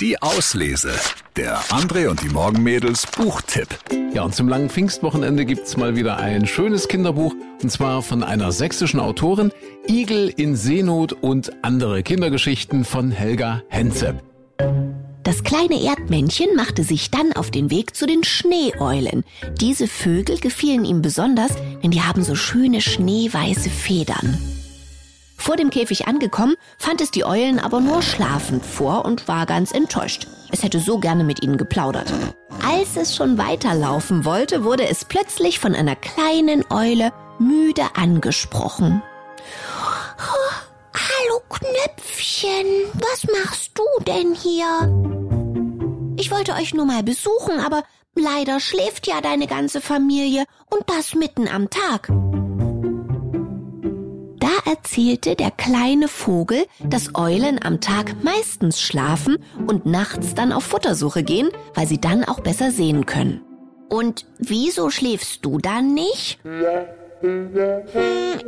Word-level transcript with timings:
Die 0.00 0.22
Auslese. 0.22 0.92
Der 1.36 1.60
André 1.64 2.08
und 2.08 2.22
die 2.22 2.30
Morgenmädels 2.30 3.06
Buchtipp. 3.06 3.68
Ja, 4.14 4.22
und 4.22 4.34
zum 4.34 4.48
langen 4.48 4.70
Pfingstwochenende 4.70 5.44
gibt's 5.44 5.76
mal 5.76 5.94
wieder 5.94 6.16
ein 6.16 6.46
schönes 6.46 6.88
Kinderbuch, 6.88 7.34
und 7.62 7.70
zwar 7.70 8.00
von 8.00 8.22
einer 8.22 8.50
sächsischen 8.50 8.98
Autorin, 8.98 9.52
Igel 9.86 10.32
in 10.34 10.56
Seenot 10.56 11.12
und 11.12 11.52
andere 11.62 12.02
Kindergeschichten 12.02 12.86
von 12.86 13.10
Helga 13.10 13.62
Henze. 13.68 14.18
Das 15.22 15.44
kleine 15.44 15.82
Erdmännchen 15.82 16.56
machte 16.56 16.82
sich 16.82 17.10
dann 17.10 17.34
auf 17.34 17.50
den 17.50 17.70
Weg 17.70 17.94
zu 17.94 18.06
den 18.06 18.24
Schneeeulen. 18.24 19.22
Diese 19.60 19.86
Vögel 19.86 20.38
gefielen 20.38 20.86
ihm 20.86 21.02
besonders, 21.02 21.52
denn 21.82 21.90
die 21.90 22.00
haben 22.00 22.24
so 22.24 22.34
schöne 22.34 22.80
schneeweiße 22.80 23.68
Federn. 23.68 24.38
Vor 25.40 25.56
dem 25.56 25.70
Käfig 25.70 26.06
angekommen, 26.06 26.54
fand 26.76 27.00
es 27.00 27.10
die 27.10 27.24
Eulen 27.24 27.58
aber 27.58 27.80
nur 27.80 28.02
schlafend 28.02 28.64
vor 28.64 29.06
und 29.06 29.26
war 29.26 29.46
ganz 29.46 29.72
enttäuscht. 29.72 30.26
Es 30.52 30.62
hätte 30.62 30.80
so 30.80 30.98
gerne 30.98 31.24
mit 31.24 31.42
ihnen 31.42 31.56
geplaudert. 31.56 32.12
Als 32.62 32.96
es 32.96 33.16
schon 33.16 33.38
weiterlaufen 33.38 34.26
wollte, 34.26 34.64
wurde 34.64 34.86
es 34.86 35.06
plötzlich 35.06 35.58
von 35.58 35.74
einer 35.74 35.96
kleinen 35.96 36.62
Eule 36.70 37.10
müde 37.38 37.84
angesprochen. 37.94 39.02
Oh, 40.18 40.52
hallo 40.92 41.40
Knöpfchen, 41.48 42.66
was 42.92 43.26
machst 43.42 43.72
du 43.78 44.04
denn 44.04 44.34
hier? 44.34 44.66
Ich 46.18 46.30
wollte 46.30 46.52
euch 46.52 46.74
nur 46.74 46.84
mal 46.84 47.02
besuchen, 47.02 47.60
aber 47.64 47.82
leider 48.14 48.60
schläft 48.60 49.06
ja 49.06 49.22
deine 49.22 49.46
ganze 49.46 49.80
Familie 49.80 50.44
und 50.68 50.82
das 50.90 51.14
mitten 51.14 51.48
am 51.48 51.70
Tag 51.70 52.10
erzählte 54.70 55.34
der 55.34 55.50
kleine 55.50 56.06
Vogel, 56.06 56.64
dass 56.78 57.16
Eulen 57.16 57.60
am 57.62 57.80
Tag 57.80 58.22
meistens 58.22 58.80
schlafen 58.80 59.38
und 59.66 59.84
nachts 59.84 60.34
dann 60.34 60.52
auf 60.52 60.62
Futtersuche 60.62 61.24
gehen, 61.24 61.50
weil 61.74 61.88
sie 61.88 62.00
dann 62.00 62.24
auch 62.24 62.40
besser 62.40 62.70
sehen 62.70 63.04
können. 63.04 63.40
Und 63.88 64.26
wieso 64.38 64.90
schläfst 64.90 65.44
du 65.44 65.58
dann 65.58 65.92
nicht? 65.94 66.38
Hm, 66.44 67.48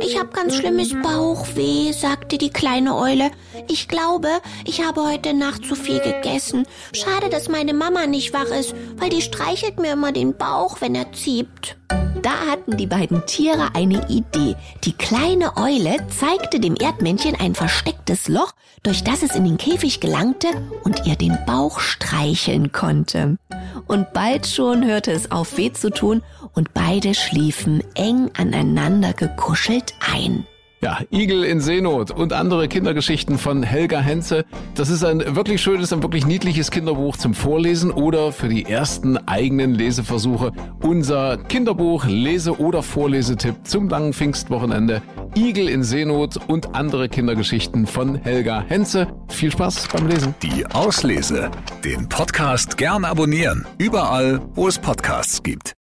ich 0.00 0.18
habe 0.18 0.28
ganz 0.28 0.56
schlimmes 0.56 0.92
Bauchweh, 1.02 1.92
sagte 1.92 2.36
die 2.36 2.50
kleine 2.50 2.96
Eule. 2.96 3.30
Ich 3.68 3.88
glaube, 3.88 4.28
ich 4.66 4.86
habe 4.86 5.02
heute 5.02 5.32
Nacht 5.32 5.64
zu 5.64 5.74
viel 5.74 6.00
gegessen. 6.00 6.66
Schade, 6.92 7.30
dass 7.30 7.48
meine 7.48 7.72
Mama 7.72 8.06
nicht 8.06 8.34
wach 8.34 8.50
ist, 8.56 8.74
weil 8.96 9.08
die 9.08 9.22
streichelt 9.22 9.80
mir 9.80 9.94
immer 9.94 10.12
den 10.12 10.36
Bauch, 10.36 10.82
wenn 10.82 10.94
er 10.94 11.12
zieht. 11.12 11.78
Da 12.22 12.46
hatten 12.50 12.76
die 12.76 12.86
beiden 12.86 13.24
Tiere 13.26 13.74
eine 13.74 14.08
Idee. 14.10 14.56
Die 14.84 14.92
kleine 14.92 15.56
Eule 15.56 15.96
zeigte 16.08 16.60
dem 16.60 16.74
Erdmännchen 16.74 17.34
ein 17.34 17.54
verstecktes 17.54 18.28
Loch, 18.28 18.52
durch 18.82 19.02
das 19.04 19.22
es 19.22 19.34
in 19.34 19.44
den 19.44 19.56
Käfig 19.56 20.00
gelangte 20.00 20.48
und 20.84 21.06
ihr 21.06 21.16
den 21.16 21.38
Bauch 21.46 21.80
streicheln 21.80 22.72
konnte. 22.72 23.38
Und 23.86 24.12
bald 24.12 24.46
schon 24.46 24.84
hörte 24.84 25.12
es 25.12 25.30
auf 25.30 25.56
weh 25.56 25.72
zu 25.72 25.90
tun 25.90 26.22
und 26.54 26.74
beide 26.74 27.14
schliefen 27.14 27.82
eng 27.94 28.30
aneinander 28.36 29.14
gekuschelt 29.14 29.94
ein. 30.00 30.46
Ja, 30.82 31.00
Igel 31.12 31.44
in 31.44 31.60
Seenot 31.60 32.10
und 32.10 32.32
andere 32.32 32.66
Kindergeschichten 32.66 33.36
von 33.36 33.62
Helga 33.62 34.00
Henze. 34.00 34.46
Das 34.74 34.88
ist 34.88 35.04
ein 35.04 35.36
wirklich 35.36 35.60
schönes, 35.60 35.92
ein 35.92 36.02
wirklich 36.02 36.24
niedliches 36.24 36.70
Kinderbuch 36.70 37.18
zum 37.18 37.34
Vorlesen 37.34 37.90
oder 37.90 38.32
für 38.32 38.48
die 38.48 38.64
ersten 38.64 39.18
eigenen 39.28 39.74
Leseversuche. 39.74 40.52
Unser 40.82 41.36
Kinderbuch, 41.36 42.06
Lese- 42.06 42.58
oder 42.58 42.82
Vorlesetipp 42.82 43.56
zum 43.64 43.90
langen 43.90 44.14
Pfingstwochenende. 44.14 45.02
Igel 45.36 45.68
in 45.68 45.84
Seenot 45.84 46.38
und 46.48 46.74
andere 46.74 47.10
Kindergeschichten 47.10 47.86
von 47.86 48.14
Helga 48.14 48.64
Henze. 48.66 49.06
Viel 49.28 49.52
Spaß 49.52 49.88
beim 49.92 50.08
Lesen. 50.08 50.34
Die 50.42 50.64
Auslese. 50.64 51.50
Den 51.84 52.08
Podcast 52.08 52.78
gern 52.78 53.04
abonnieren. 53.04 53.66
Überall, 53.76 54.40
wo 54.54 54.66
es 54.66 54.78
Podcasts 54.78 55.42
gibt. 55.42 55.74